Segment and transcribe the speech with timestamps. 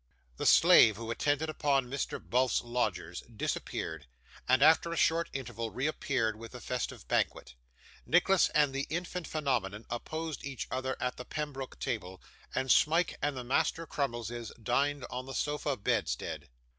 [0.37, 2.19] The slave who attended upon Mr.
[2.19, 4.07] Bulph's lodgers, disappeared,
[4.49, 7.53] and after a short interval reappeared with the festive banquet.
[8.07, 12.19] Nicholas and the infant phenomenon opposed each other at the pembroke table,
[12.55, 16.49] and Smike and the master Crummleses dined on the sofa bedstead.